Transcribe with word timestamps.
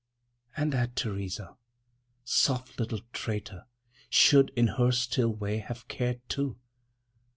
< 0.17 0.49
5 0.55 0.57
> 0.57 0.57
And 0.57 0.71
that 0.71 0.95
Theresa, 0.95 1.57
soft 2.23 2.79
little 2.79 3.01
traitor, 3.13 3.65
should, 4.09 4.49
in 4.55 4.65
her 4.69 4.91
still 4.91 5.31
way, 5.35 5.59
have 5.59 5.87
cared 5.89 6.27
too! 6.27 6.57